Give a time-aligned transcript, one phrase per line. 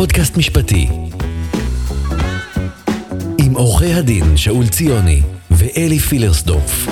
[0.00, 0.88] פודקאסט משפטי.
[3.38, 6.86] עם עורכי הדין שאול ציוני ואלי פילרסדורף.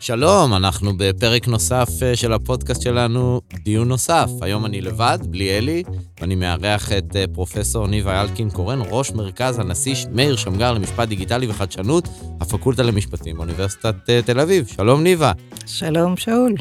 [0.00, 4.30] שלום, אנחנו בפרק נוסף אה, של הפודקאסט שלנו, דיון נוסף.
[4.40, 5.82] היום אני לבד, בלי אלי,
[6.20, 11.46] ואני מארח את אה, פרופסור ניבה אלקין קורן, ראש מרכז הנשיא מאיר שמגר למשפט דיגיטלי
[11.50, 12.08] וחדשנות,
[12.40, 14.66] הפקולטה למשפטים באוניברסיטת אה, תל אביב.
[14.66, 15.32] שלום, ניבה.
[15.66, 16.54] שלום, שאול.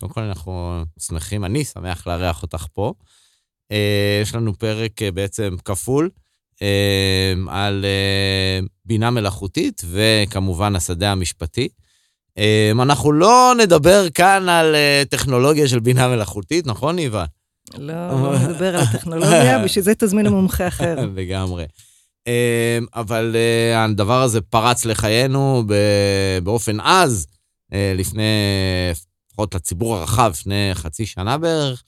[0.00, 2.92] קודם כל אנחנו שמחים, אני שמח לארח אותך פה.
[4.22, 6.10] יש לנו פרק בעצם כפול
[7.48, 7.84] על
[8.84, 11.68] בינה מלאכותית וכמובן השדה המשפטי.
[12.82, 17.24] אנחנו לא נדבר כאן על אה, טכנולוגיה של בינה מלאכותית, נכון, ניבה?
[17.78, 20.96] לא, לא נדבר על הטכנולוגיה, בשביל זה תזמין מומחה אחר.
[21.16, 21.64] לגמרי.
[22.94, 25.64] אבל אה, הדבר הזה פרץ לחיינו
[26.42, 27.26] באופן עז,
[27.72, 28.22] אה, לפני,
[29.30, 31.82] לפחות לציבור הרחב, לפני חצי שנה בערך,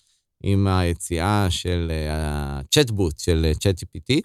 [0.46, 4.20] עם היציאה של הצ'טבוט של ChatGPT.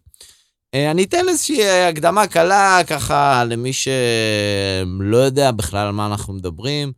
[0.74, 6.34] אה, אני אתן איזושהי אה, הקדמה קלה, ככה, למי שלא יודע בכלל על מה אנחנו
[6.34, 6.92] מדברים.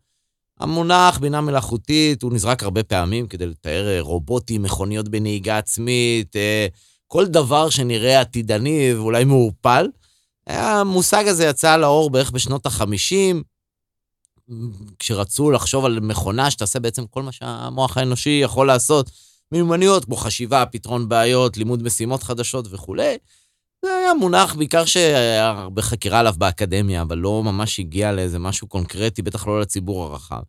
[0.59, 6.35] המונח בינה מלאכותית, הוא נזרק הרבה פעמים כדי לתאר אה, רובוטים, מכוניות בנהיגה עצמית,
[7.07, 9.87] כל דבר שנראה עתידני ואולי מעורפל.
[10.47, 13.35] המושג הזה יצא לאור בערך בשנות ה-50,
[14.99, 19.11] כשרצו לחשוב על מכונה שתעשה בעצם כל מה שהמוח האנושי יכול לעשות,
[19.51, 23.17] מיומנויות כמו חשיבה, פתרון בעיות, לימוד משימות חדשות וכולי.
[23.85, 28.67] זה היה מונח בעיקר שהיה הרבה חקירה עליו באקדמיה, אבל לא ממש הגיע לאיזה משהו
[28.67, 30.41] קונקרטי, בטח לא לציבור הרחב.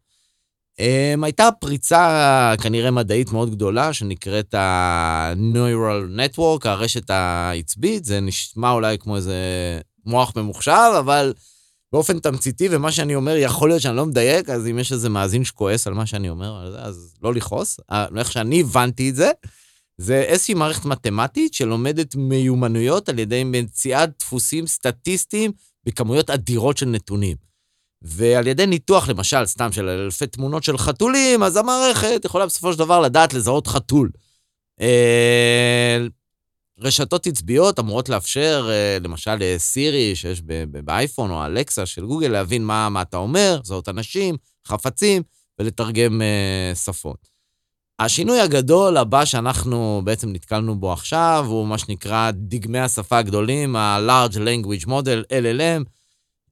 [0.80, 8.98] Um, הייתה פריצה כנראה מדעית מאוד גדולה, שנקראת ה-Neural Network, הרשת העצבית, זה נשמע אולי
[8.98, 9.36] כמו איזה
[10.06, 11.32] מוח ממוחשב, אבל
[11.92, 15.44] באופן תמציתי, ומה שאני אומר, יכול להיות שאני לא מדייק, אז אם יש איזה מאזין
[15.44, 17.80] שכועס על מה שאני אומר, אז לא לכעוס.
[17.90, 19.30] אה, איך שאני הבנתי את זה,
[19.98, 25.52] זה איזושהי מערכת מתמטית שלומדת מיומנויות על ידי מציאת דפוסים סטטיסטיים
[25.86, 27.36] בכמויות אדירות של נתונים.
[28.02, 32.78] ועל ידי ניתוח, למשל, סתם של אלפי תמונות של חתולים, אז המערכת יכולה בסופו של
[32.78, 34.10] דבר לדעת לזהות חתול.
[36.80, 40.42] אה, רשתות עצביות אמורות לאפשר, אה, למשל, סירי שיש
[40.84, 45.22] באייפון או אלקסה של גוגל, להבין מה, מה אתה אומר, לזהות אנשים, חפצים,
[45.58, 47.32] ולתרגם אה, שפות.
[47.98, 54.34] השינוי הגדול הבא שאנחנו בעצם נתקלנו בו עכשיו הוא מה שנקרא דגמי השפה הגדולים, ה-Large
[54.36, 55.84] Language Model, LLM.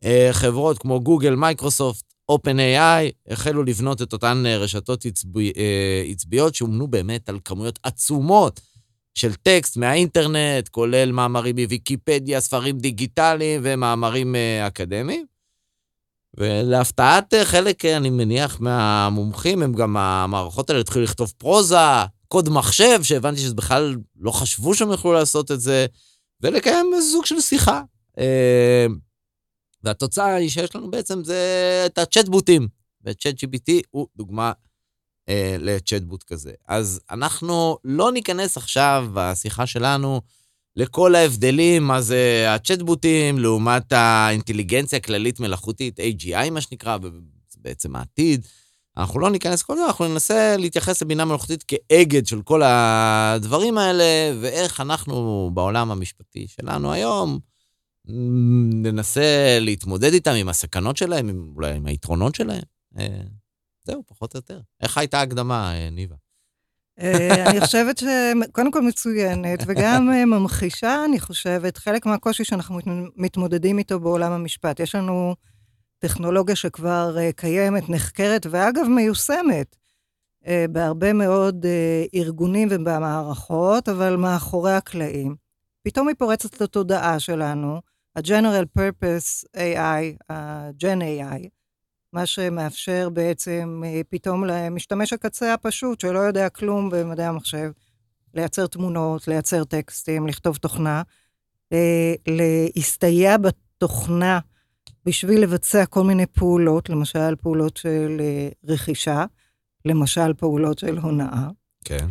[0.05, 6.55] אה, חברות כמו גוגל, מייקרוסופט, OpenAI החלו לבנות את אותן אה, רשתות עצבי, אה, עצביות
[6.55, 8.61] שאומנו באמת על כמויות עצומות
[9.15, 14.35] של טקסט מהאינטרנט, כולל מאמרים מוויקיפדיה, ספרים דיגיטליים ומאמרים
[14.67, 15.27] אקדמיים.
[16.37, 21.77] ולהפתעת חלק, אני מניח, מהמומחים, הם גם, המערכות האלה התחילו לכתוב פרוזה,
[22.29, 25.87] קוד מחשב, שהבנתי שזה בכלל לא חשבו שהם יוכלו לעשות את זה,
[26.41, 27.83] ולקיים סוג של שיחה.
[28.19, 28.87] אה,
[29.85, 32.69] והתוצאה היא שיש לנו בעצם זה את הצ'טבוטים,
[33.05, 34.53] וצ'אט GPT הוא דוגמה
[35.31, 36.53] אה, לצ'טבוט כזה.
[36.69, 40.21] אז אנחנו לא ניכנס עכשיו בשיחה שלנו
[40.77, 46.99] לכל ההבדלים, מה זה הצ'טבוטים לעומת האינטליגנציה הכללית מלאכותית, AGI מה שנקרא,
[47.57, 48.47] בעצם העתיד.
[48.97, 54.05] אנחנו לא ניכנס לכל זה, אנחנו ננסה להתייחס לבינה מלאכותית כאגד של כל הדברים האלה,
[54.41, 57.39] ואיך אנחנו בעולם המשפטי שלנו היום
[58.83, 62.63] ננסה להתמודד איתם, עם הסכנות שלהם, עם, אולי עם היתרונות שלהם.
[63.85, 64.61] זהו, פחות או יותר.
[64.81, 66.17] איך הייתה ההקדמה, אה, ניבה?
[67.01, 72.79] אה, אני חושבת שקודם כל מצוינת, וגם אה, ממחישה, אני חושבת, חלק מהקושי שאנחנו
[73.17, 74.81] מתמודדים איתו בעולם המשפט.
[74.81, 75.35] יש לנו
[75.99, 79.77] טכנולוגיה שכבר קיימת, נחקרת, ואגב, מיושמת
[80.71, 81.67] בהרבה מאוד
[82.15, 85.37] ארגונים ובמערכות, אבל מאחורי הקלעים.
[85.83, 87.81] פתאום היא פורצת לתודעה שלנו,
[88.17, 91.49] ה-General Purpose AI, ה-Gen AI,
[92.13, 97.71] מה שמאפשר בעצם אה, פתאום למשתמש הקצה הפשוט, שלא יודע כלום במדעי המחשב,
[98.35, 101.03] לייצר תמונות, לייצר טקסטים, לכתוב תוכנה,
[101.73, 104.39] אה, להסתייע בתוכנה
[105.07, 109.25] בשביל לבצע כל מיני פעולות, למשל פעולות של אה, רכישה,
[109.85, 111.49] למשל פעולות של הונאה.
[111.85, 112.07] כן.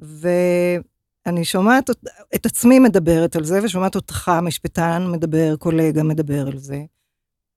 [0.00, 1.90] ואני שומעת
[2.34, 6.82] את עצמי מדברת על זה, ושומעת אותך, משפטן, מדבר, קולגה מדבר על זה.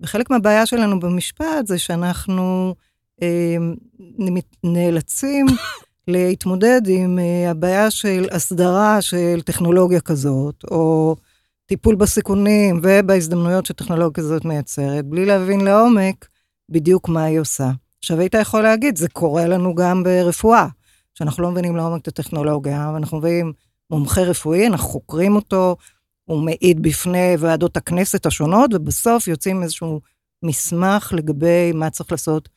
[0.02, 2.76] וחלק מהבעיה שלנו במשפט זה שאנחנו
[3.22, 3.58] אה,
[4.64, 5.46] נאלצים
[6.08, 11.16] להתמודד עם אה, הבעיה של הסדרה של טכנולוגיה כזאת, או
[11.66, 16.28] טיפול בסיכונים ובהזדמנויות שטכנולוגיה כזאת מייצרת, בלי להבין לעומק
[16.70, 17.72] בדיוק מה היא עושה.
[18.00, 20.68] עכשיו, היית יכול להגיד, זה קורה לנו גם ברפואה,
[21.14, 23.54] שאנחנו לא מבינים לעומק את הטכנולוגיה, ואנחנו מביאים
[23.90, 25.76] מומחה רפואי, אנחנו חוקרים אותו,
[26.26, 30.02] הוא מעיד בפני ועדות הכנסת השונות, ובסוף יוצאים איזשהו
[30.44, 32.50] מסמך לגבי מה צריך לעשות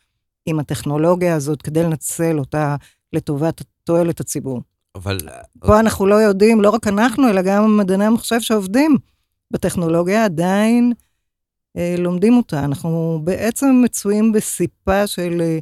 [0.47, 2.77] עם הטכנולוגיה הזאת כדי לנצל אותה
[3.13, 4.63] לטובת תועלת הציבור.
[4.95, 5.19] אבל...
[5.61, 8.97] פה אנחנו לא יודעים, לא רק אנחנו, אלא גם מדעני המחשב שעובדים
[9.51, 10.93] בטכנולוגיה, עדיין
[11.77, 12.65] אה, לומדים אותה.
[12.65, 15.59] אנחנו בעצם מצויים בסיפה של אה,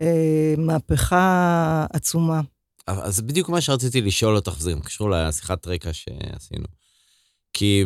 [0.00, 2.40] אה, מהפכה עצומה.
[2.86, 6.66] אז בדיוק מה שרציתי לשאול אותך, זה גם קשור לשיחת רקע שעשינו.
[7.58, 7.84] כי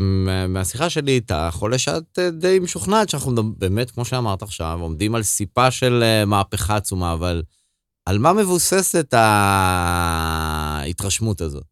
[0.48, 5.22] מהשיחה שלי איתך עולה שאת אה, די משוכנעת שאנחנו באמת, כמו שאמרת עכשיו, עומדים על
[5.22, 7.42] סיפה של אה, מהפכה עצומה, אבל
[8.06, 9.14] על מה מבוססת
[10.74, 11.64] ההתרשמות הזאת?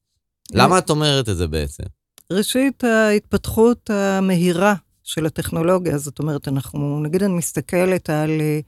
[0.52, 1.82] למה את אומרת את זה בעצם?
[2.32, 8.60] ראשית, ההתפתחות המהירה של הטכנולוגיה, זאת אומרת, אנחנו, נגיד אני מסתכלת על אה,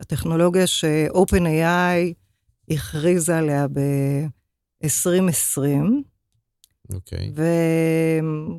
[0.00, 2.14] הטכנולוגיה ש-OpenAI
[2.70, 5.60] הכריזה עליה ב-2020,
[6.94, 7.32] אוקיי.
[7.36, 7.40] Okay.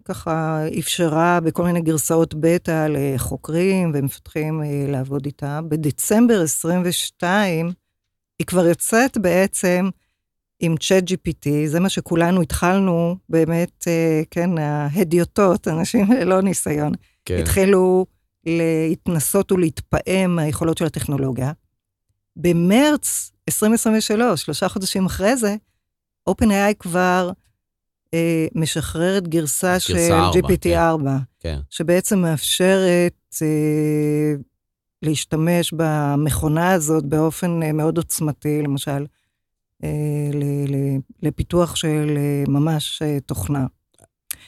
[0.03, 5.59] וככה אפשרה בכל מיני גרסאות בטא לחוקרים ומפתחים אה, לעבוד איתה.
[5.69, 7.71] בדצמבר 22,
[8.39, 9.89] היא כבר יוצאת בעצם
[10.59, 16.91] עם צ'אט GPT, זה מה שכולנו התחלנו, באמת, אה, כן, ההדיוטות, אנשים ללא ניסיון,
[17.25, 17.39] כן.
[17.41, 18.05] התחילו
[18.45, 21.51] להתנסות ולהתפעם מהיכולות של הטכנולוגיה.
[22.35, 25.55] במרץ 2023, שלושה חודשים אחרי זה,
[26.29, 27.31] OpenAI כבר
[28.13, 31.17] אה, משחררת גרסה, גרסה של 4, GPT-4, כן.
[31.39, 31.59] כן.
[31.69, 34.33] שבעצם מאפשרת אה,
[35.01, 39.05] להשתמש במכונה הזאת באופן אה, מאוד עוצמתי, למשל,
[39.83, 43.65] אה, ל, ל, לפיתוח של אה, ממש אה, תוכנה.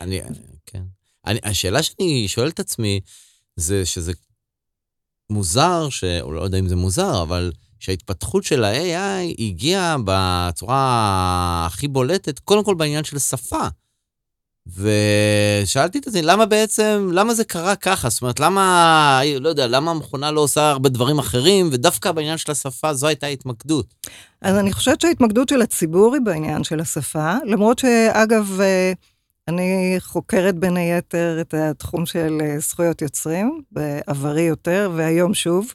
[0.02, 0.22] אני,
[0.66, 0.84] כן.
[1.26, 3.00] אני, השאלה שאני שואל את עצמי,
[3.56, 4.12] זה שזה
[5.30, 6.04] מוזר, ש...
[6.04, 12.64] או לא יודע אם זה מוזר, אבל שההתפתחות של ה-AI הגיעה בצורה הכי בולטת, קודם
[12.64, 13.68] כל בעניין של שפה.
[14.78, 18.10] ושאלתי את עצמי, למה בעצם, למה זה קרה ככה?
[18.10, 22.52] זאת אומרת, למה, לא יודע, למה המכונה לא עושה הרבה דברים אחרים, ודווקא בעניין של
[22.52, 23.86] השפה זו הייתה התמקדות?
[24.42, 28.94] אז אני חושבת שההתמקדות של הציבור היא בעניין של השפה, למרות שאגב, אה,
[29.48, 35.74] אני חוקרת בין היתר את התחום של אה, זכויות יוצרים, בעברי יותר, והיום שוב.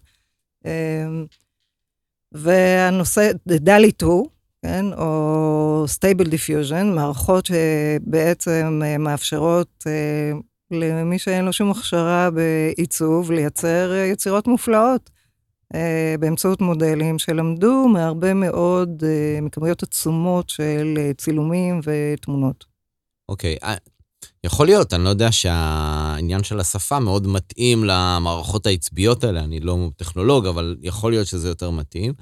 [2.34, 4.22] אה, והנושא, דלי 2,
[4.64, 10.32] כן, או Stable Diffusion, מערכות שבעצם אה, מאפשרות אה,
[10.70, 15.10] למי שאין לו שום הכשרה בעיצוב, לייצר אה, יצירות מופלאות
[16.20, 19.02] באמצעות מודלים שלמדו מהרבה מאוד,
[19.42, 22.64] מכמויות עצומות של צילומים ותמונות.
[23.28, 23.94] אוקיי, okay.
[24.44, 29.91] יכול להיות, אני לא יודע שהעניין של השפה מאוד מתאים למערכות העצביות האלה, אני לא
[29.96, 32.12] טכנולוג, אבל יכול להיות שזה יותר מתאים.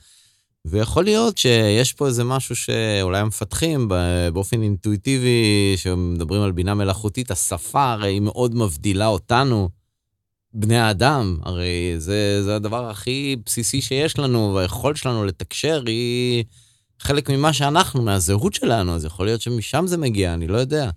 [0.64, 3.88] ויכול להיות שיש פה איזה משהו שאולי המפתחים
[4.32, 9.68] באופן אינטואיטיבי, שמדברים על בינה מלאכותית, השפה הרי היא מאוד מבדילה אותנו,
[10.54, 16.44] בני האדם, הרי זה, זה הדבר הכי בסיסי שיש לנו, והיכולת שלנו לתקשר היא
[16.98, 20.90] חלק ממה שאנחנו, מהזהות שלנו, אז יכול להיות שמשם זה מגיע, אני לא יודע.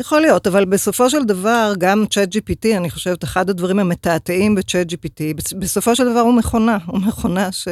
[0.00, 4.92] יכול להיות, אבל בסופו של דבר, גם צ'אט GPT, אני חושבת, אחד הדברים המתעתעים בצ'אט
[4.92, 5.20] GPT,
[5.58, 7.68] בסופו של דבר הוא מכונה, הוא מכונה ש...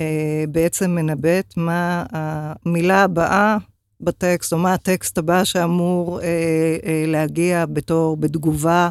[0.00, 0.44] אה,
[0.88, 3.56] מנבאת מה המילה הבאה
[4.00, 6.26] בטקסט, או מה הטקסט הבא שאמור אה,
[6.86, 8.88] אה, להגיע בתור, בתגובה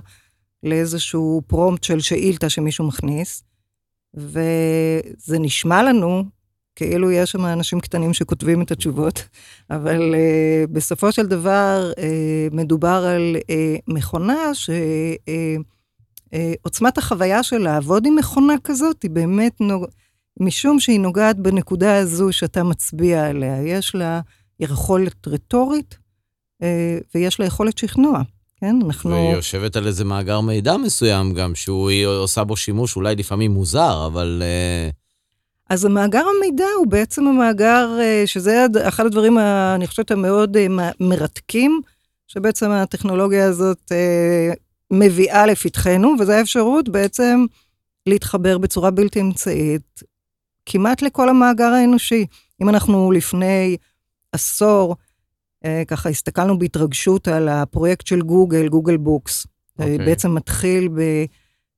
[0.63, 3.43] לאיזשהו פרומפט של שאילתה שמישהו מכניס.
[4.13, 6.23] וזה נשמע לנו
[6.79, 9.23] כאילו יש שם אנשים קטנים שכותבים את התשובות,
[9.69, 11.99] אבל uh, בסופו של דבר uh,
[12.51, 13.43] מדובר על uh,
[13.87, 14.77] מכונה שעוצמת
[16.97, 19.85] uh, uh, החוויה של לעבוד עם מכונה כזאת היא באמת נוג...
[20.39, 23.61] משום שהיא נוגעת בנקודה הזו שאתה מצביע עליה.
[23.61, 24.21] יש לה
[24.59, 25.97] יכולת רטורית,
[26.61, 28.21] אה, ויש לה יכולת שכנוע.
[28.61, 29.11] כן, אנחנו...
[29.11, 34.07] והיא יושבת על איזה מאגר מידע מסוים גם, שהיא עושה בו שימוש אולי לפעמים מוזר,
[34.07, 34.43] אבל...
[34.45, 34.89] אה,
[35.69, 39.37] אז המאגר המידע הוא בעצם המאגר, אה, שזה אחד הדברים,
[39.75, 40.57] אני חושבת, המאוד
[40.99, 41.81] מרתקים,
[42.27, 43.91] שבעצם הטכנולוגיה הזאת
[44.91, 47.45] מביאה לפתחנו, וזו האפשרות בעצם
[48.05, 50.03] להתחבר בצורה בלתי אמצעית
[50.65, 52.25] כמעט לכל המאגר האנושי.
[52.61, 53.77] אם אנחנו לפני
[54.31, 54.95] עשור,
[55.65, 59.45] אה, ככה הסתכלנו בהתרגשות על הפרויקט של גוגל, Google Books.
[59.45, 59.81] Okay.
[59.81, 59.97] אוקיי.
[59.97, 60.89] בעצם מתחיל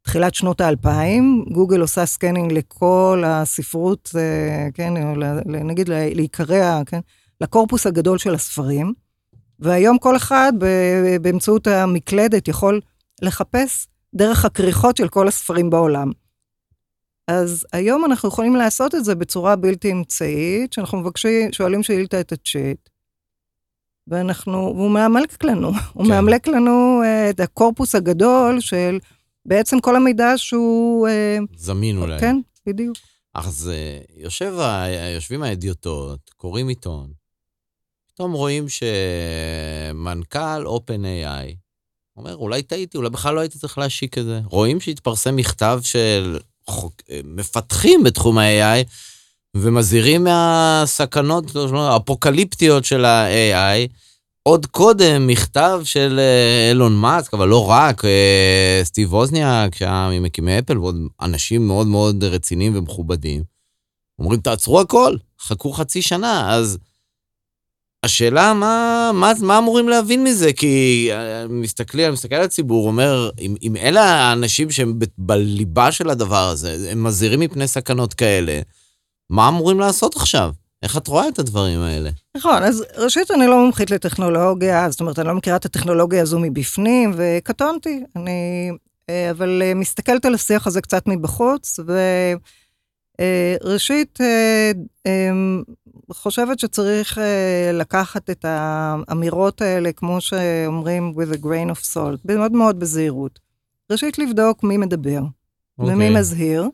[0.01, 5.15] בתחילת שנות האלפיים, גוגל עושה scanning לכל הספרות, אה, כן, או
[5.45, 6.99] נגיד לעיקריה, כן,
[7.41, 8.93] לקורפוס הגדול של הספרים,
[9.59, 10.53] והיום כל אחד
[11.21, 12.81] באמצעות המקלדת יכול
[13.21, 16.11] לחפש דרך הכריכות של כל הספרים בעולם.
[17.27, 22.31] אז היום אנחנו יכולים לעשות את זה בצורה בלתי אמצעית, שאנחנו מבקשים, שואלים שאילתה את
[22.31, 22.89] הצ'אט,
[24.07, 26.09] ואנחנו, והוא מאמלק לנו, הוא כן.
[26.09, 28.99] מאמלק לנו אה, את הקורפוס הגדול של
[29.45, 31.07] בעצם כל המידע שהוא...
[31.07, 32.19] אה, זמין אולי.
[32.19, 32.97] כן, בדיוק.
[33.33, 34.53] אז אה, יושב,
[35.15, 37.11] יושבים האדיוטות, קוראים עיתון,
[38.07, 41.55] פתאום רואים שמנכ"ל OpenAI
[42.17, 44.39] אומר, אולי טעיתי, אולי בכלל לא הייתי צריך להשיק את זה.
[44.45, 48.85] רואים שהתפרסם מכתב של חוק, אה, מפתחים בתחום ה-AI,
[49.57, 53.91] ומזהירים מהסכנות האפוקליפטיות של ה-AI.
[54.43, 60.59] עוד קודם מכתב של אה, אילון מאסק, אבל לא רק, אה, סטיב ווזניאק, שהיה ממקימי
[60.59, 63.43] אפל, ועוד אנשים מאוד מאוד רציניים ומכובדים.
[64.19, 66.55] אומרים, תעצרו הכל, חכו חצי שנה.
[66.55, 66.77] אז
[68.05, 70.53] השאלה, מה, מה, מה אמורים להבין מזה?
[70.53, 76.09] כי אה, מסתכלי, אני מסתכל על הציבור, אומר, אם, אם אלה האנשים שהם בליבה של
[76.09, 78.59] הדבר הזה, הם מזהירים מפני סכנות כאלה,
[79.29, 80.51] מה אמורים לעשות עכשיו?
[80.83, 82.09] איך את רואה את הדברים האלה?
[82.37, 86.39] נכון, אז ראשית, אני לא מומחית לטכנולוגיה, זאת אומרת, אני לא מכירה את הטכנולוגיה הזו
[86.39, 88.03] מבפנים, וקטונתי.
[88.15, 88.71] אני,
[89.09, 91.79] אה, אבל אה, מסתכלת על השיח הזה קצת מבחוץ,
[93.61, 94.19] וראשית,
[96.13, 102.51] חושבת שצריך אה, לקחת את האמירות האלה, כמו שאומרים, with a grain of salt, מאוד
[102.51, 103.39] מאוד בזהירות.
[103.91, 105.21] ראשית, לבדוק מי מדבר
[105.79, 106.09] ומי אוקיי.
[106.09, 106.69] מזהיר.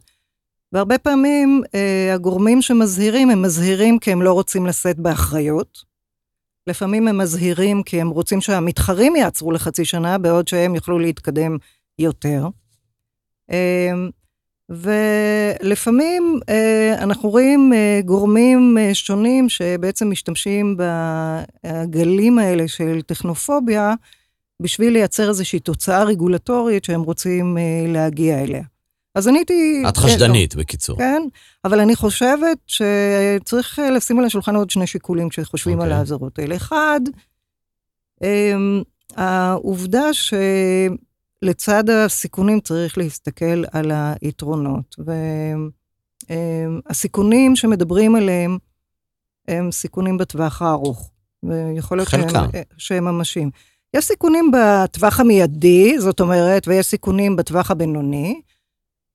[0.71, 5.83] והרבה פעמים אה, הגורמים שמזהירים, הם מזהירים כי הם לא רוצים לשאת באחריות.
[6.67, 11.57] לפעמים הם מזהירים כי הם רוצים שהמתחרים יעצרו לחצי שנה, בעוד שהם יוכלו להתקדם
[11.99, 12.47] יותר.
[13.51, 13.91] אה,
[14.69, 23.93] ולפעמים אה, אנחנו רואים אה, גורמים אה, שונים שבעצם משתמשים בגלים האלה של טכנופוביה,
[24.61, 28.63] בשביל לייצר איזושהי תוצאה רגולטורית שהם רוצים אה, להגיע אליה.
[29.17, 29.83] אז אני הייתי...
[29.89, 30.97] את חשדנית, בקיצור.
[30.97, 31.21] כן,
[31.65, 35.99] אבל אני חושבת שצריך אה, לשים על השולחן עוד שני שיקולים כשחושבים על אוקיי.
[35.99, 36.55] האזהרות האלה.
[36.55, 36.99] אחד,
[38.23, 38.81] אמ,
[39.15, 40.05] העובדה
[41.43, 44.95] שלצד הסיכונים צריך להסתכל על היתרונות.
[46.89, 48.57] והסיכונים שמדברים עליהם
[49.47, 51.11] הם סיכונים בטווח הארוך.
[51.43, 52.45] ויכול להיות שהם, חלקם.
[52.77, 53.49] שהם ממשיים.
[53.93, 58.41] יש סיכונים בטווח המיידי, זאת אומרת, ויש סיכונים בטווח הבינוני,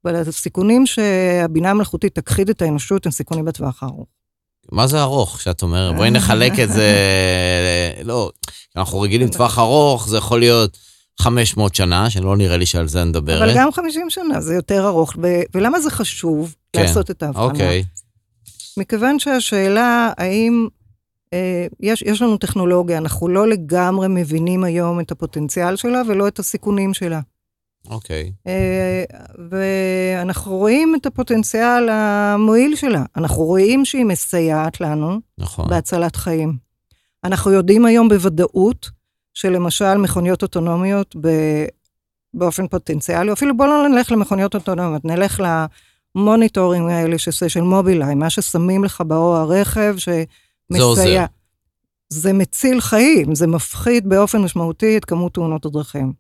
[0.05, 4.07] אבל הסיכונים שהבינה המלאכותית תכחיד את האנושות הם סיכונים בטווח הארוך.
[4.73, 5.97] מה זה ארוך, שאת אומרת?
[5.97, 6.93] בואי נחלק את זה...
[8.05, 8.31] לא,
[8.77, 10.79] אנחנו רגילים טווח ארוך, זה יכול להיות
[11.21, 13.43] 500 שנה, שלא נראה לי שעל זה נדברת.
[13.43, 15.15] אבל גם 50 שנה זה יותר ארוך,
[15.55, 17.45] ולמה זה חשוב כן, לעשות את ההבחנה?
[17.45, 17.85] אוקיי,
[18.77, 20.69] מכיוון שהשאלה האם
[21.33, 26.39] אה, יש, יש לנו טכנולוגיה, אנחנו לא לגמרי מבינים היום את הפוטנציאל שלה ולא את
[26.39, 27.21] הסיכונים שלה.
[27.91, 28.33] אוקיי.
[28.47, 29.05] אה,
[29.51, 33.05] ואנחנו רואים את הפוטנציאל המועיל שלה.
[33.17, 35.69] אנחנו רואים שהיא מסייעת לנו נכון.
[35.69, 36.57] בהצלת חיים.
[37.25, 38.91] אנחנו יודעים היום בוודאות
[39.35, 41.29] שלמשל מכוניות אוטונומיות ב...
[42.35, 45.43] באופן פוטנציאלי, אפילו בואו לא נלך למכוניות אוטונומיות, נלך
[46.15, 50.83] ל monitoring האלה שעושה של מובילאיי, מה ששמים לך באור הרכב שמסייע.
[50.83, 51.25] עוזר.
[52.09, 56.13] זה מציל חיים, זה מפחית באופן משמעותי את כמות תאונות הדרכים.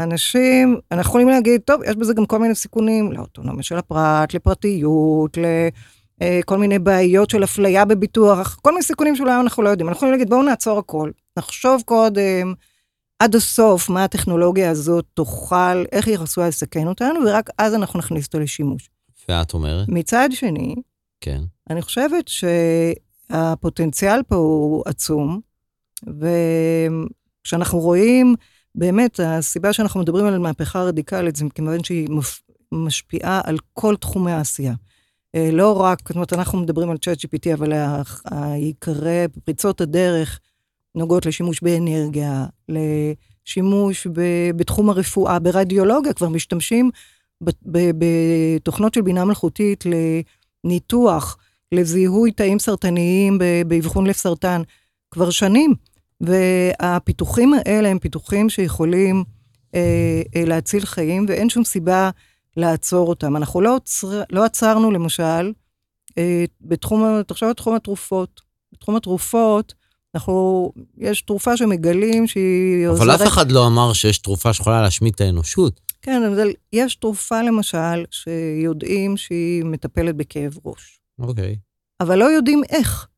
[0.00, 5.38] אנשים, אנחנו יכולים להגיד, טוב, יש בזה גם כל מיני סיכונים לאוטונומיה של הפרט, לפרטיות,
[6.20, 9.88] לכל מיני בעיות של אפליה בביטוח, כל מיני סיכונים שאולי אנחנו לא יודעים.
[9.88, 12.54] אנחנו יכולים להגיד, בואו נעצור הכל, נחשוב קודם
[13.18, 18.26] עד הסוף מה הטכנולוגיה הזאת תוכל, איך היא עשויה לסכן אותנו, ורק אז אנחנו נכניס
[18.26, 18.90] אותה לשימוש.
[19.28, 19.88] ואת אומרת?
[19.88, 20.74] מצד שני,
[21.20, 21.40] כן.
[21.70, 22.24] אני חושבת
[23.30, 25.40] שהפוטנציאל פה הוא עצום,
[27.42, 28.34] וכשאנחנו רואים,
[28.74, 32.08] באמת, הסיבה שאנחנו מדברים על מהפכה רדיקלית, זה מכיוון שהיא.
[32.74, 34.74] משפיעה על כל תחומי העשייה.
[35.34, 37.72] אה, לא רק, זאת אומרת, אנחנו מדברים על צ'אט GPT, אבל
[38.24, 40.40] העיקרי, פריצות הדרך
[40.94, 44.06] נוגעות לשימוש באנרגיה, לשימוש
[44.56, 46.90] בתחום הרפואה, ברדיולוגיה, כבר משתמשים
[48.60, 49.84] בתוכנות של בינה מלאכותית
[50.64, 51.36] לניתוח,
[51.72, 54.62] לזיהוי תאים סרטניים באבחון לב סרטן,
[55.10, 55.74] כבר שנים.
[56.20, 59.24] והפיתוחים האלה הם פיתוחים שיכולים
[59.74, 62.10] אה, אה, להציל חיים, ואין שום סיבה
[62.56, 63.36] לעצור אותם.
[63.36, 65.52] אנחנו לא, עצר, לא עצרנו, למשל,
[66.18, 68.40] אה, בתחום, תחשוב על תחום התרופות.
[68.72, 69.74] בתחום התרופות,
[70.14, 75.20] אנחנו, יש תרופה שמגלים שהיא אבל אף אחד לא אמר שיש תרופה שיכולה להשמיד את
[75.20, 75.80] האנושות.
[76.02, 81.00] כן, אבל יש תרופה, למשל, שיודעים שהיא מטפלת בכאב ראש.
[81.18, 81.56] אוקיי.
[82.00, 83.08] אבל לא יודעים איך.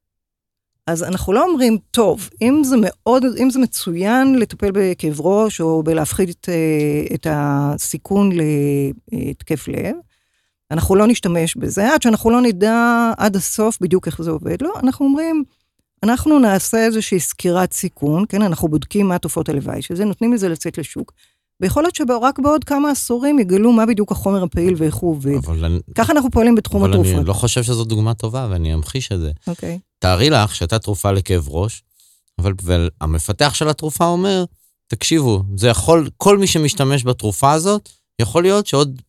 [0.86, 5.82] אז אנחנו לא אומרים, טוב, אם זה מאוד, אם זה מצוין לטפל בכאב ראש, או
[5.82, 8.30] בלהפחית את, אה, את הסיכון
[9.12, 9.94] להתקף לב,
[10.70, 14.62] אנחנו לא נשתמש בזה, עד שאנחנו לא נדע עד הסוף בדיוק איך זה עובד.
[14.62, 15.44] לא, אנחנו אומרים,
[16.02, 20.48] אנחנו נעשה איזושהי סקירת סיכון, כן, אנחנו בודקים מה תופעות הלוואי של זה, נותנים לזה
[20.48, 21.12] לצאת לשוק.
[21.60, 25.34] ויכול להיות שרק בעוד כמה עשורים יגלו מה בדיוק החומר הפעיל ואיך הוא עובד.
[25.34, 27.14] אבל ככה אנחנו פועלים בתחום אבל התרופות.
[27.14, 29.32] אני לא חושב שזו דוגמה טובה, ואני אמחיש את זה.
[29.46, 29.78] אוקיי.
[29.98, 31.82] תארי לך שהייתה תרופה לכאב ראש,
[32.38, 34.44] אבל והמפתח של התרופה אומר,
[34.86, 37.88] תקשיבו, זה יכול, כל מי שמשתמש בתרופה הזאת,
[38.20, 39.02] יכול להיות שעוד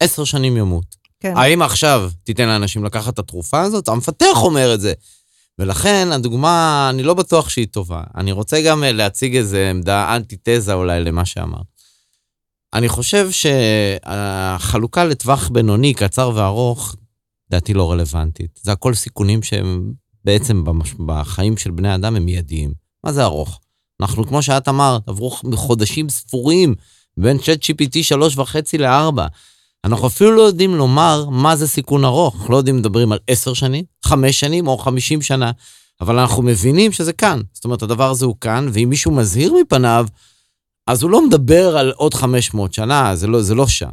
[0.00, 0.96] עשר שנים ימות.
[1.20, 1.36] כן.
[1.36, 3.88] האם עכשיו תיתן לאנשים לקחת את התרופה הזאת?
[3.88, 4.92] המפתח אומר את זה.
[5.58, 8.02] ולכן הדוגמה, אני לא בטוח שהיא טובה.
[8.16, 11.75] אני רוצה גם אה, להציג איזו עמדה אנטיתזה אולי למה שאמרת.
[12.74, 16.96] אני חושב שהחלוקה לטווח בינוני, קצר וארוך,
[17.50, 18.60] לדעתי לא רלוונטית.
[18.62, 19.92] זה הכל סיכונים שהם
[20.24, 20.94] בעצם במש...
[21.06, 22.72] בחיים של בני אדם הם מיידיים.
[23.04, 23.60] מה זה ארוך?
[24.00, 26.74] אנחנו, כמו שאת אמרת, עברו חודשים ספורים
[27.16, 29.22] בין צ'אט GPT 3.5 ל-4.
[29.84, 32.34] אנחנו אפילו לא יודעים לומר מה זה סיכון ארוך.
[32.34, 35.50] אנחנו לא יודעים, מדברים על 10 שנים, 5 שנים או 50 שנה,
[36.00, 37.40] אבל אנחנו מבינים שזה כאן.
[37.52, 40.06] זאת אומרת, הדבר הזה הוא כאן, ואם מישהו מזהיר מפניו,
[40.86, 43.90] אז הוא לא מדבר על עוד 500 שנה, זה לא, זה לא שם.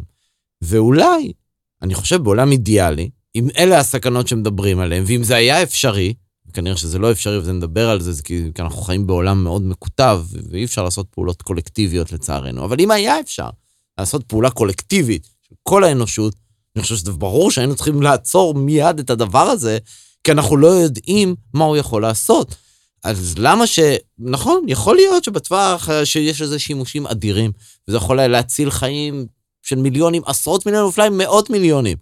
[0.62, 1.34] ואולי,
[1.82, 6.14] אני חושב בעולם אידיאלי, אם אלה הסכנות שמדברים עליהן, ואם זה היה אפשרי,
[6.54, 9.62] כנראה שזה לא אפשרי וזה נדבר על זה, זה כי, כי אנחנו חיים בעולם מאוד
[9.62, 12.66] מקוטב, ואי אפשר לעשות פעולות קולקטיביות לצערנו.
[12.66, 13.50] אבל אם היה אפשר
[13.98, 16.36] לעשות פעולה קולקטיבית של כל האנושות,
[16.76, 19.78] אני חושב שזה ברור שהיינו צריכים לעצור מיד את הדבר הזה,
[20.24, 22.56] כי אנחנו לא יודעים מה הוא יכול לעשות.
[23.04, 23.80] אז למה ש...
[24.20, 27.52] נכון, יכול להיות שבטווח שיש לזה שימושים אדירים,
[27.88, 29.26] וזה יכול להציל חיים
[29.62, 31.98] של מיליונים, עשרות מיליונים, אולי מאות מיליונים.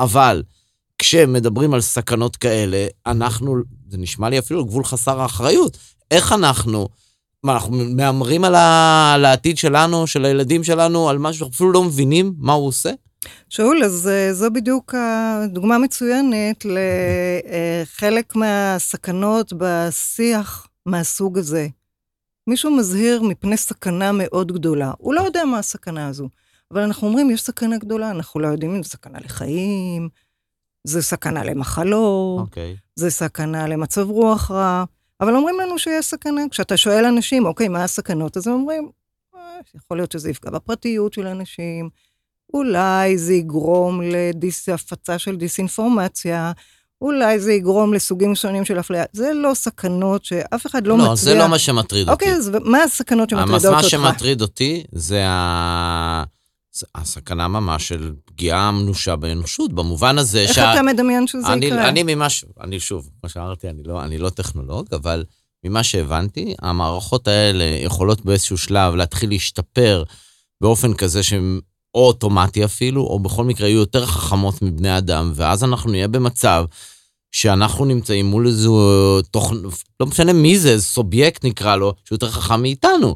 [0.00, 0.42] אבל
[0.98, 3.56] כשמדברים על סכנות כאלה, אנחנו,
[3.88, 5.76] זה נשמע לי אפילו גבול חסר האחריות.
[6.10, 6.88] איך אנחנו,
[7.42, 11.72] מה, אנחנו מהמרים על, ה, על העתיד שלנו, של הילדים שלנו, על משהו שאנחנו אפילו
[11.72, 12.90] לא מבינים מה הוא עושה?
[13.48, 21.68] שאול, אז אה, זו בדיוק הדוגמה מצוינת לחלק מהסכנות בשיח מהסוג הזה.
[22.46, 24.92] מישהו מזהיר מפני סכנה מאוד גדולה.
[24.98, 26.28] הוא לא יודע מה הסכנה הזו,
[26.70, 30.08] אבל אנחנו אומרים, יש סכנה גדולה, אנחנו לא יודעים אם זו סכנה לחיים,
[30.84, 32.42] זה סכנה למחלות, okay.
[32.42, 32.76] אוקיי.
[32.96, 34.84] זה סכנה למצב רוח רע,
[35.20, 36.42] אבל אומרים לנו שיש סכנה.
[36.50, 38.36] כשאתה שואל אנשים, אוקיי, מה הסכנות?
[38.36, 38.90] אז הם אומרים,
[39.34, 39.40] אה,
[39.74, 41.90] יכול להיות שזה יפגע בפרטיות של אנשים,
[42.54, 44.00] אולי זה יגרום
[44.68, 46.52] להפצה של דיסאינפורמציה,
[47.00, 49.04] אולי זה יגרום לסוגים שונים של אפליה.
[49.12, 51.10] זה לא סכנות שאף אחד לא, לא מצביע.
[51.10, 52.38] לא, זה לא מה שמטריד אוקיי, אותי.
[52.38, 53.74] אז מה הסכנות שמטרידות אותך?
[53.74, 56.24] מה שמטריד אותי זה ה...
[56.94, 60.72] הסכנה ממש של פגיעה אנושה באנושות, במובן הזה איך שה...
[60.72, 61.88] אתה מדמיין שזה אני, יקרה?
[61.88, 65.24] אני ממש, אני שוב, כמו שאמרתי, אני לא, אני לא טכנולוג, אבל
[65.64, 70.02] ממה שהבנתי, המערכות האלה יכולות באיזשהו שלב להתחיל להשתפר
[70.60, 71.60] באופן כזה שהן
[71.94, 76.64] או אוטומטי אפילו, או בכל מקרה יהיו יותר חכמות מבני אדם, ואז אנחנו נהיה במצב
[77.32, 79.56] שאנחנו נמצאים מול איזו תוכן,
[80.00, 83.14] לא משנה מי זה, איזה סובייקט נקרא לו, שהוא יותר חכם מאיתנו.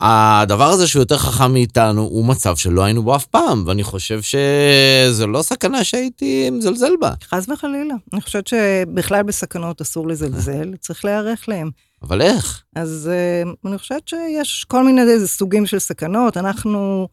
[0.00, 4.20] הדבר הזה שהוא יותר חכם מאיתנו הוא מצב שלא היינו בו אף פעם, ואני חושב
[4.22, 7.12] שזו לא סכנה שהייתי מזלזל בה.
[7.28, 7.94] חס וחלילה.
[8.12, 11.70] אני חושבת שבכלל בסכנות אסור לזלזל, צריך להיערך להם.
[12.02, 12.62] אבל איך?
[12.76, 13.10] אז
[13.44, 16.36] uh, אני חושבת שיש כל מיני סוגים של סכנות.
[16.36, 17.08] אנחנו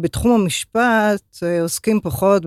[0.00, 2.42] בתחום המשפט uh, עוסקים פחות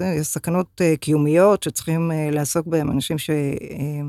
[0.00, 3.30] בסכנות uh, קיומיות שצריכים לעסוק בהן אנשים ש...
[3.30, 4.04] Uh,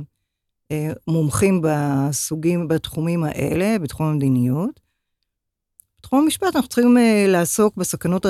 [1.07, 4.79] מומחים בסוגים, בתחומים האלה, בתחום המדיניות.
[5.99, 8.25] בתחום המשפט אנחנו צריכים לעסוק בסכנות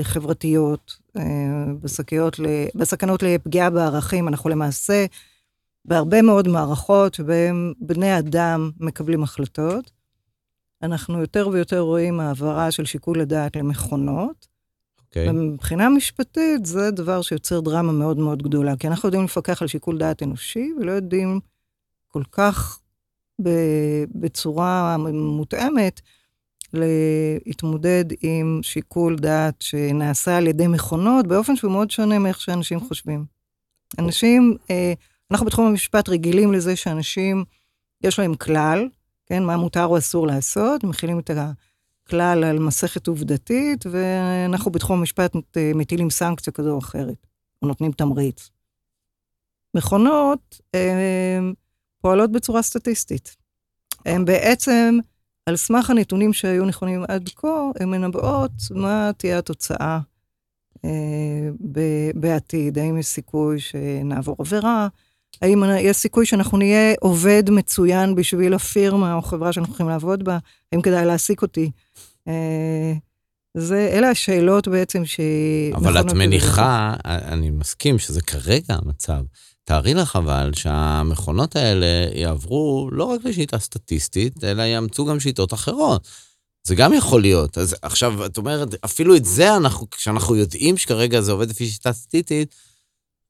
[0.00, 0.96] החברתיות,
[1.80, 2.40] בסכנות,
[2.74, 4.28] בסכנות לפגיעה בערכים.
[4.28, 5.06] אנחנו למעשה
[5.84, 9.90] בהרבה מאוד מערכות שבהן בני אדם מקבלים החלטות.
[10.82, 14.46] אנחנו יותר ויותר רואים העברה של שיקול הדעת למכונות.
[15.00, 15.30] Okay.
[15.30, 19.98] ומבחינה משפטית זה דבר שיוצר דרמה מאוד מאוד גדולה, כי אנחנו יודעים לפקח על שיקול
[19.98, 21.40] דעת אנושי, ולא יודעים
[22.08, 22.80] כל כך
[24.14, 26.00] בצורה מותאמת
[26.72, 33.24] להתמודד עם שיקול דעת שנעשה על ידי מכונות באופן שהוא מאוד שונה מאיך שאנשים חושבים.
[33.98, 34.92] אנשים, אה,
[35.30, 37.44] אנחנו בתחום המשפט רגילים לזה שאנשים,
[38.02, 38.88] יש להם כלל,
[39.26, 41.52] כן, מה מותר או אסור לעשות, מכילים את ה...
[42.08, 45.32] כלל על מסכת עובדתית, ואנחנו בתחום המשפט
[45.74, 47.26] מטילים סנקציה כזו או אחרת,
[47.62, 48.50] או נותנים תמריץ.
[49.74, 51.54] מכונות הן
[52.00, 53.36] פועלות בצורה סטטיסטית.
[54.06, 54.98] הן בעצם,
[55.46, 59.98] על סמך הנתונים שהיו נכונים עד כה, הן מנבאות מה תהיה התוצאה
[60.84, 61.48] אה,
[62.14, 62.78] בעתיד.
[62.78, 64.88] האם יש סיכוי שנעבור עבירה?
[65.42, 70.38] האם יש סיכוי שאנחנו נהיה עובד מצוין בשביל הפירמה או חברה שאנחנו הולכים לעבוד בה?
[70.72, 71.70] האם כדאי להעסיק אותי?
[73.56, 75.20] זה, אלה השאלות בעצם ש...
[75.74, 79.22] אבל את מניחה, אני מסכים שזה כרגע המצב.
[79.64, 86.08] תארי לך אבל שהמכונות האלה יעברו לא רק לשיטה סטטיסטית, אלא יאמצו גם שיטות אחרות.
[86.66, 87.58] זה גם יכול להיות.
[87.58, 91.92] אז עכשיו, את אומרת, אפילו את זה אנחנו, כשאנחנו יודעים שכרגע זה עובד לפי שיטה
[91.92, 92.54] סטטיסטית,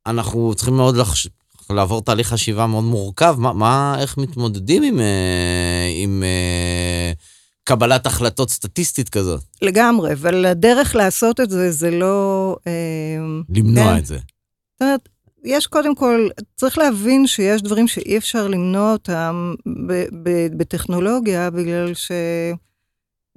[0.06, 1.28] אנחנו צריכים מאוד לחש...
[1.70, 3.36] לעבור תהליך חשיבה מאוד מורכב.
[3.38, 7.12] מה, מה איך מתמודדים עם, אה, עם אה,
[7.64, 9.40] קבלת החלטות סטטיסטית כזאת?
[9.62, 12.56] לגמרי, אבל הדרך לעשות את זה, זה לא...
[12.66, 12.72] אה,
[13.48, 13.98] למנוע כן.
[13.98, 14.14] את זה.
[14.16, 15.08] זאת אומרת,
[15.44, 19.54] יש קודם כל, צריך להבין שיש דברים שאי אפשר למנוע אותם
[19.86, 21.92] ב- ב- בטכנולוגיה, בגלל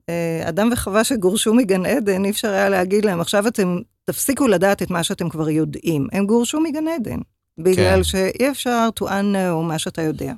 [0.08, 4.92] שאדם וחווה שגורשו מגן עדן, אי אפשר היה להגיד להם, עכשיו אתם תפסיקו לדעת את
[4.92, 6.08] מה שאתם כבר יודעים.
[6.12, 7.20] הם גורשו מגן עדן,
[7.60, 8.04] בגלל כן.
[8.04, 10.34] שאי אפשר to unknow מה שאתה יודע.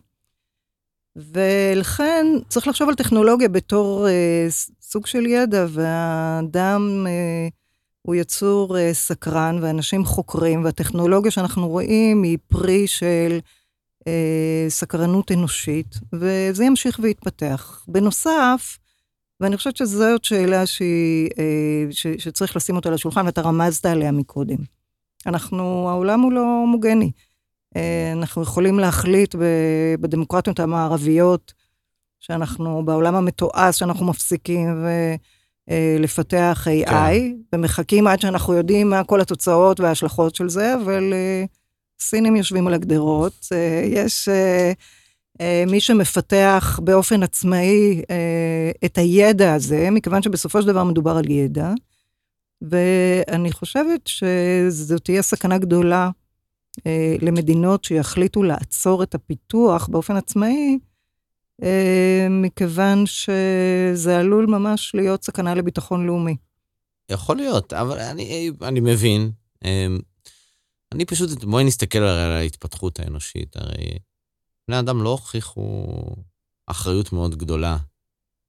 [1.15, 4.47] ולכן צריך לחשוב על טכנולוגיה בתור אה,
[4.81, 7.47] סוג של ידע, והאדם אה,
[8.01, 13.39] הוא יצור אה, סקרן, ואנשים חוקרים, והטכנולוגיה שאנחנו רואים היא פרי של
[14.07, 17.85] אה, סקרנות אנושית, וזה ימשיך ויתפתח.
[17.87, 18.77] בנוסף,
[19.39, 24.11] ואני חושבת שזאת שאלה שהיא, אה, ש, שצריך לשים אותה על השולחן, ואתה רמזת עליה
[24.11, 24.80] מקודם.
[25.27, 27.11] אנחנו, העולם הוא לא הומוגני.
[27.75, 29.35] אה, אנחנו יכולים להחליט
[29.99, 31.53] בדמוקרטיות המערביות,
[32.19, 34.85] שאנחנו, בעולם המתועש, שאנחנו מפסיקים
[35.67, 37.35] ולפתח AI, כן.
[37.53, 41.45] ומחכים עד שאנחנו יודעים מה כל התוצאות וההשלכות של זה, אבל אה,
[42.01, 43.47] סינים יושבים על הגדרות.
[43.53, 44.71] אה, יש אה,
[45.41, 51.29] אה, מי שמפתח באופן עצמאי אה, את הידע הזה, מכיוון שבסופו של דבר מדובר על
[51.29, 51.73] ידע,
[52.61, 56.09] ואני חושבת שזו תהיה סכנה גדולה
[56.87, 60.79] אה, למדינות שיחליטו לעצור את הפיתוח באופן עצמאי,
[61.63, 66.35] אה, מכיוון שזה עלול ממש להיות סכנה לביטחון לאומי.
[67.09, 69.31] יכול להיות, אבל אני, אני מבין.
[69.65, 69.99] אמ,
[70.91, 73.57] אני פשוט, בואי נסתכל על ההתפתחות האנושית.
[73.57, 73.99] הרי
[74.67, 75.87] בני אדם לא הוכיחו
[76.67, 77.77] אחריות מאוד גדולה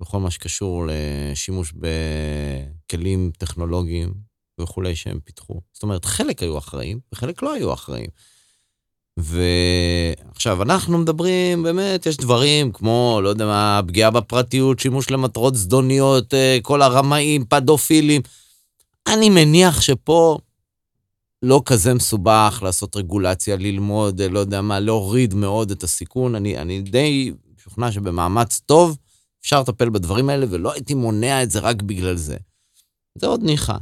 [0.03, 4.15] בכל מה שקשור לשימוש בכלים טכנולוגיים
[4.61, 5.61] וכולי שהם פיתחו.
[5.73, 8.09] זאת אומרת, חלק היו אחראים וחלק לא היו אחראים.
[9.17, 16.35] ועכשיו, אנחנו מדברים, באמת, יש דברים כמו, לא יודע מה, פגיעה בפרטיות, שימוש למטרות זדוניות,
[16.35, 18.23] אה, כל הרמאים, פדופילים.
[19.07, 20.39] אני מניח שפה
[21.43, 26.35] לא כזה מסובך לעשות רגולציה, ללמוד, אה, לא יודע מה, להוריד מאוד את הסיכון.
[26.35, 28.97] אני, אני די משוכנע שבמאמץ טוב
[29.43, 32.37] אפשר לטפל בדברים האלה, ולא הייתי מונע את זה רק בגלל זה.
[33.19, 33.77] זה עוד ניחא.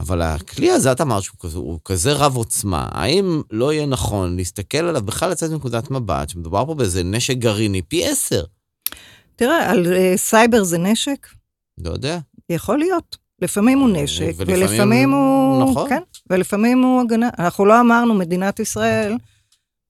[0.00, 2.88] אבל הכלי הזה, את אמרת שהוא כזה, כזה רב עוצמה.
[2.92, 7.82] האם לא יהיה נכון להסתכל עליו, בכלל לצאת מנקודת מבט, שמדובר פה באיזה נשק גרעיני
[7.82, 8.44] פי עשר?
[9.36, 11.26] תראה, על אה, סייבר זה נשק?
[11.78, 12.18] לא יודע.
[12.50, 13.16] יכול להיות.
[13.42, 15.70] לפעמים הוא נשק, ולפעמים- ולפעמים הוא...
[15.70, 15.88] נכון.
[15.88, 17.28] כן, ולפעמים הוא הגנה.
[17.38, 19.16] אנחנו לא אמרנו, מדינת ישראל,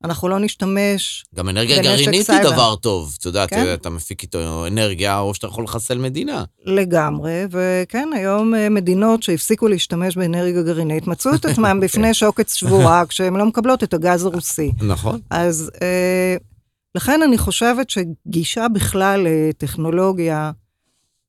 [0.07, 1.25] אנחנו לא נשתמש...
[1.35, 2.43] גם אנרגיה גרעינית היא.
[2.43, 3.17] דבר טוב.
[3.19, 3.75] את יודעת, כן.
[3.75, 6.45] אתה מפיק איתו אנרגיה, או שאתה יכול לחסל מדינה.
[6.65, 13.07] לגמרי, וכן, היום אה, מדינות שהפסיקו להשתמש באנרגיה גרעינית מצאו את עצמם בפני שוקת שבורה
[13.09, 14.73] כשהן לא מקבלות את הגז הרוסי.
[14.83, 15.21] נכון.
[15.31, 16.37] אז אה,
[16.95, 20.51] לכן אני חושבת שגישה בכלל לטכנולוגיה,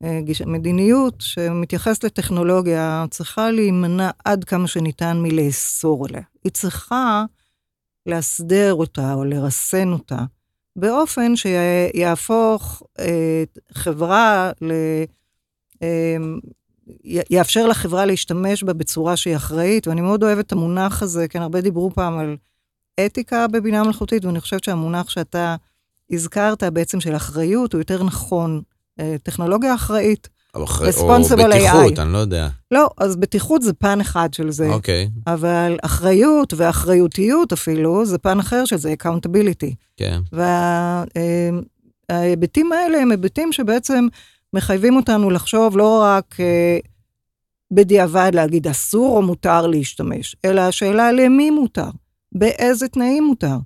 [0.03, 6.21] אה, גישה, מדיניות שמתייחסת לטכנולוגיה, צריכה להימנע עד כמה שניתן מלאסור עליה.
[6.43, 7.25] היא צריכה
[8.07, 10.19] להסדר אותה או לרסן אותה,
[10.75, 13.43] באופן שיהפוך אה,
[13.73, 14.71] חברה ל...
[15.83, 16.17] אה,
[17.29, 21.61] יאפשר לחברה להשתמש בה בצורה שהיא אחראית, ואני מאוד אוהבת את המונח הזה, כן, הרבה
[21.61, 22.37] דיברו פעם על
[23.05, 25.55] אתיקה בבינה מלאכותית, ואני חושבת שהמונח שאתה
[26.11, 28.61] הזכרת בעצם של אחריות הוא יותר נכון.
[28.99, 30.29] אה, טכנולוגיה אחראית.
[30.63, 32.01] אחרי- או Responsible בטיחות, AI.
[32.01, 32.47] אני לא יודע.
[32.71, 38.39] לא, אז בטיחות זה פן אחד של זה, אוקיי, אבל אחריות ואחריותיות אפילו, זה פן
[38.39, 39.73] אחר של זה, accountability.
[39.97, 40.19] כן.
[42.09, 44.07] וההיבטים האלה הם היבטים שבעצם
[44.53, 46.77] מחייבים אותנו לחשוב לא רק אה,
[47.73, 51.89] בדיעבד להגיד אסור או מותר להשתמש, אלא השאלה למי מותר,
[52.31, 53.57] באיזה תנאים מותר, אה,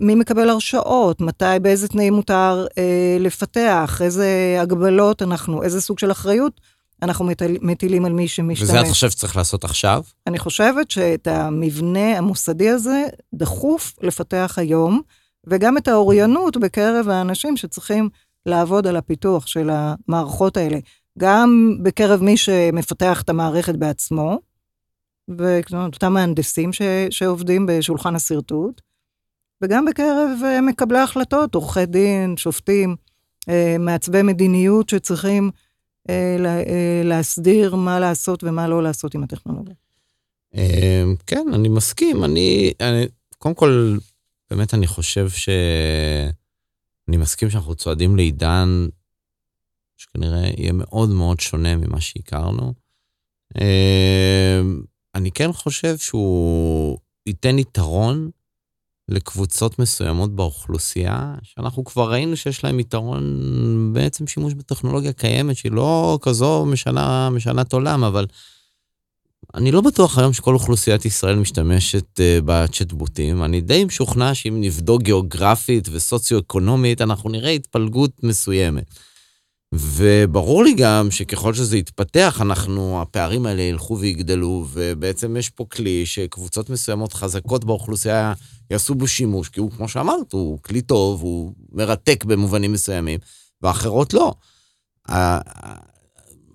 [0.00, 6.10] מי מקבל הרשאות, מתי, באיזה תנאים מותר אה, לפתח, איזה הגבלות אנחנו, איזה סוג של
[6.10, 6.60] אחריות
[7.02, 8.68] אנחנו מטיל, מטילים על מי שמשתמש.
[8.70, 10.02] וזה את חושבת שצריך לעשות עכשיו?
[10.26, 13.04] אני חושבת שאת המבנה המוסדי הזה
[13.34, 15.00] דחוף לפתח היום,
[15.46, 18.08] וגם את האוריינות בקרב האנשים שצריכים
[18.46, 20.78] לעבוד על הפיתוח של המערכות האלה,
[21.18, 24.38] גם בקרב מי שמפתח את המערכת בעצמו,
[25.28, 28.80] ואותם מהנדסים ש, שעובדים בשולחן השרטוט,
[29.62, 32.96] וגם בקרב אה, מקבלי החלטות, עורכי דין, שופטים,
[33.48, 35.50] אה, מעצבי מדיניות שצריכים
[36.10, 36.62] אה, לה-
[37.04, 39.74] להסדיר מה לעשות ומה לא לעשות עם הטכנולוגיה.
[40.56, 42.24] אה, כן, אני מסכים.
[42.24, 43.06] אני, אני,
[43.38, 43.98] קודם כל,
[44.50, 45.48] באמת אני חושב ש...
[47.08, 48.86] אני מסכים שאנחנו צועדים לעידן
[49.96, 52.72] שכנראה יהיה מאוד מאוד שונה ממה שהכרנו.
[53.60, 54.80] אמ,
[55.14, 58.30] אני כן חושב שהוא ייתן יתרון
[59.08, 66.18] לקבוצות מסוימות באוכלוסייה, שאנחנו כבר ראינו שיש להם יתרון בעצם שימוש בטכנולוגיה קיימת, שהיא לא
[66.22, 68.26] כזו משנה, משנת עולם, אבל
[69.54, 73.42] אני לא בטוח היום שכל אוכלוסיית ישראל משתמשת uh, בצ'טבוטים.
[73.42, 78.84] אני די משוכנע שאם נבדוק גיאוגרפית וסוציו-אקונומית, אנחנו נראה התפלגות מסוימת.
[79.74, 86.06] וברור לי גם שככל שזה יתפתח, אנחנו, הפערים האלה ילכו ויגדלו, ובעצם יש פה כלי
[86.06, 88.32] שקבוצות מסוימות חזקות באוכלוסייה
[88.70, 93.18] יעשו בו שימוש, כי הוא, כמו שאמרת, הוא כלי טוב, הוא מרתק במובנים מסוימים,
[93.62, 94.34] ואחרות לא.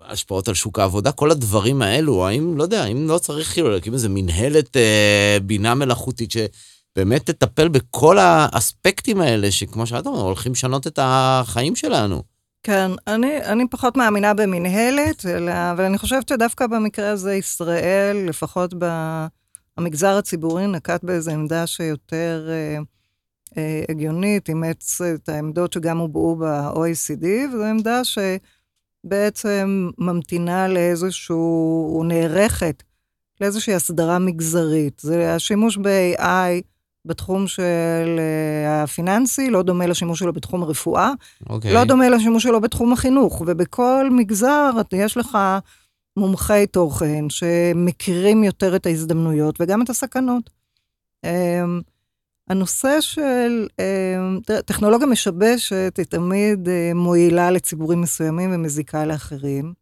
[0.01, 3.93] השפעות על שוק העבודה, כל הדברים האלו, האם, לא יודע, האם לא צריך כאילו להקים
[3.93, 10.87] איזה מנהלת אה, בינה מלאכותית שבאמת תטפל בכל האספקטים האלה, שכמו שאתה אומר, הולכים לשנות
[10.87, 12.30] את החיים שלנו.
[12.63, 18.73] כן, אני, אני פחות מאמינה במנהלת, אלא, אבל אני חושבת שדווקא במקרה הזה ישראל, לפחות
[19.77, 22.79] במגזר הציבורי, נקט באיזו עמדה שיותר אה,
[23.57, 32.83] אה, הגיונית, אימץ את העמדות שגם הובעו ב-OECD, וזו עמדה שבעצם ממתינה לאיזשהו, נערכת
[33.41, 34.99] לאיזושהי הסדרה מגזרית.
[34.99, 36.70] זה השימוש ב-AI,
[37.05, 41.11] בתחום של אה, הפיננסי, לא דומה לשימוש שלו בתחום הרפואה,
[41.43, 41.49] okay.
[41.49, 41.73] אוקיי.
[41.73, 45.37] לא דומה לשימוש שלו בתחום החינוך, ובכל מגזר יש לך
[46.17, 50.49] מומחי תוכן שמכירים יותר את ההזדמנויות וגם את הסכנות.
[51.25, 51.81] אמ,
[52.49, 59.73] הנושא של אמ, טכנולוגיה משבשת היא תמיד אה, מועילה לציבורים מסוימים ומזיקה לאחרים.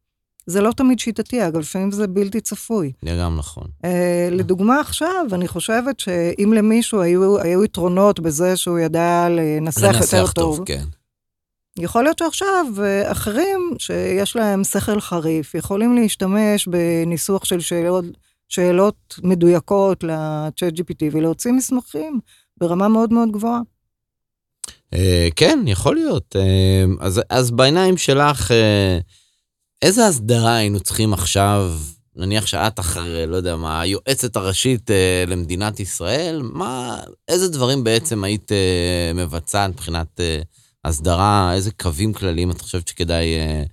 [0.50, 2.92] זה לא תמיד שיטתי, אגב, לפעמים זה בלתי צפוי.
[3.06, 3.64] זה גם נכון.
[3.64, 3.88] Uh,
[4.32, 10.02] לדוגמה עכשיו, אני חושבת שאם למישהו היו, היו יתרונות בזה שהוא ידע לנסח יותר טוב,
[10.02, 10.84] לנסח טוב, כן.
[11.80, 18.06] יכול להיות שעכשיו uh, אחרים שיש להם שכל חריף, יכולים להשתמש בניסוח של שאלות,
[18.48, 22.20] שאלות מדויקות ל-chat GPT ולהוציא מסמכים
[22.58, 23.60] ברמה מאוד מאוד גבוהה.
[24.96, 24.98] Uh,
[25.36, 26.36] כן, יכול להיות.
[26.36, 28.52] Uh, אז, אז בעיניים שלך,
[29.82, 31.78] איזה הסדרה היינו צריכים עכשיו,
[32.16, 38.24] נניח שאת אחרי, לא יודע מה, היועצת הראשית אה, למדינת ישראל, מה, איזה דברים בעצם
[38.24, 40.42] היית אה, מבצעת מבחינת אה,
[40.86, 43.64] הסדרה, איזה קווים כלליים את חושבת שכדאי אה,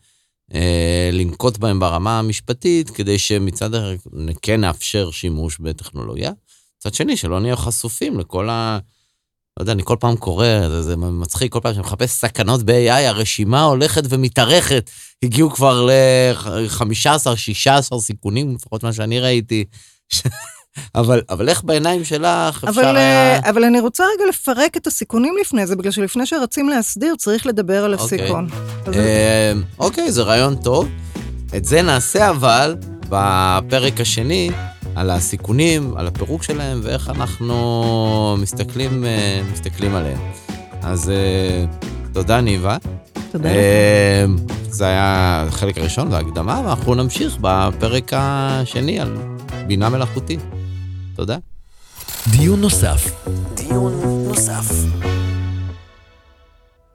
[0.54, 3.94] אה, לנקוט בהם ברמה המשפטית, כדי שמצד אחד
[4.42, 6.32] כן נאפשר שימוש בטכנולוגיה,
[6.78, 8.78] מצד שני, שלא נהיה חשופים לכל ה...
[9.58, 12.90] לא יודע, אני כל פעם קורא, זה, זה מצחיק, כל פעם שאני מחפש סכנות ב-AI,
[12.90, 14.90] הרשימה הולכת ומתארכת.
[15.22, 19.64] הגיעו כבר ל-15-16 סיכונים, לפחות מה שאני ראיתי.
[20.94, 23.38] אבל, אבל איך בעיניים שלך אבל, אפשר היה...
[23.38, 27.84] אבל אני רוצה רגע לפרק את הסיכונים לפני זה, בגלל שלפני שרצים להסדיר, צריך לדבר
[27.84, 28.06] על אוקיי.
[28.06, 28.48] הסיכון.
[28.86, 30.88] אוקיי, אמ, אוקיי, זה רעיון טוב.
[31.56, 32.76] את זה נעשה אבל
[33.08, 34.50] בפרק השני,
[34.96, 40.18] על הסיכונים, על הפירוק שלהם, ואיך אנחנו מסתכלים, אה, מסתכלים עליהם.
[40.82, 41.64] אז אה,
[42.12, 42.76] תודה, ניבה.
[43.32, 44.24] תודה אה,
[44.70, 49.16] זה היה החלק הראשון, והקדמה, ואנחנו נמשיך בפרק השני על
[49.66, 50.40] בינה מלאכותית.
[51.16, 51.36] תודה.
[52.30, 53.26] דיון נוסף.
[53.54, 53.92] דיון
[54.28, 54.72] נוסף.